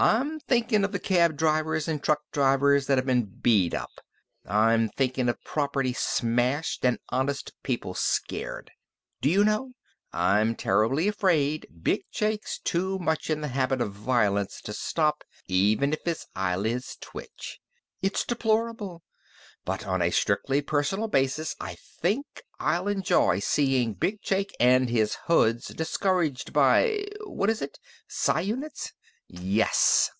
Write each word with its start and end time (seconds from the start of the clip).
"I'm 0.00 0.40
thinkin' 0.40 0.84
of 0.84 0.90
the 0.90 0.98
cab 0.98 1.36
drivers 1.36 1.86
an' 1.86 2.00
truck 2.00 2.18
drivers 2.32 2.88
that've 2.88 3.06
been 3.06 3.26
beat 3.26 3.72
up. 3.74 4.00
I'm 4.44 4.88
thinkin' 4.88 5.28
of 5.28 5.40
property 5.44 5.92
smashed 5.92 6.84
and 6.84 6.98
honest 7.10 7.52
people 7.62 7.94
scared.... 7.94 8.72
Do 9.20 9.30
you 9.30 9.44
know, 9.44 9.72
I'm 10.12 10.56
terrible 10.56 10.98
afraid 11.08 11.68
Big 11.84 12.06
Jake's 12.10 12.58
too 12.58 12.98
much 12.98 13.30
in 13.30 13.40
the 13.40 13.46
habit 13.48 13.80
of 13.80 13.92
violence 13.92 14.60
to 14.62 14.72
stop, 14.72 15.22
even 15.46 15.92
if 15.92 16.00
his 16.04 16.26
eyelids 16.34 16.98
twitch? 17.00 17.60
It's 18.02 18.24
deplorable! 18.24 19.04
But 19.64 19.86
on 19.86 20.02
a 20.02 20.10
strictly 20.10 20.60
personal 20.60 21.06
basis 21.06 21.54
I 21.60 21.76
think 21.76 22.42
I'll 22.58 22.88
enjoy 22.88 23.38
seein' 23.38 23.92
Big 23.94 24.20
Jake 24.22 24.56
an' 24.58 24.88
his 24.88 25.14
hoods 25.26 25.68
discouraged 25.68 26.52
by... 26.52 27.06
what 27.20 27.48
is 27.48 27.62
it 27.62 27.78
Psi 28.08 28.40
units? 28.40 28.92
Yes!" 29.26 30.10